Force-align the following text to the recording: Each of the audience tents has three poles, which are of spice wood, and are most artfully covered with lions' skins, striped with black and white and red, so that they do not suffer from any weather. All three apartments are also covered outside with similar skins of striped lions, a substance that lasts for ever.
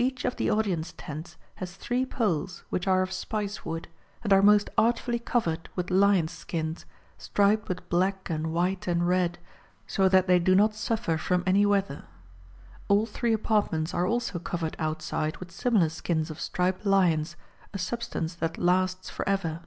Each 0.00 0.24
of 0.24 0.34
the 0.34 0.50
audience 0.50 0.92
tents 0.96 1.36
has 1.62 1.76
three 1.76 2.04
poles, 2.04 2.64
which 2.70 2.88
are 2.88 3.02
of 3.02 3.12
spice 3.12 3.64
wood, 3.64 3.86
and 4.24 4.32
are 4.32 4.42
most 4.42 4.68
artfully 4.76 5.20
covered 5.20 5.68
with 5.76 5.92
lions' 5.92 6.32
skins, 6.32 6.84
striped 7.18 7.68
with 7.68 7.88
black 7.88 8.28
and 8.28 8.52
white 8.52 8.88
and 8.88 9.06
red, 9.06 9.38
so 9.86 10.08
that 10.08 10.26
they 10.26 10.40
do 10.40 10.56
not 10.56 10.74
suffer 10.74 11.16
from 11.16 11.44
any 11.46 11.64
weather. 11.64 12.06
All 12.88 13.06
three 13.06 13.32
apartments 13.32 13.94
are 13.94 14.08
also 14.08 14.40
covered 14.40 14.74
outside 14.80 15.36
with 15.36 15.52
similar 15.52 15.88
skins 15.90 16.30
of 16.32 16.40
striped 16.40 16.84
lions, 16.84 17.36
a 17.72 17.78
substance 17.78 18.34
that 18.34 18.58
lasts 18.58 19.08
for 19.08 19.22
ever. 19.28 19.60